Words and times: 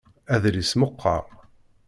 Adlis 0.33 0.71
meqqer. 0.79 1.25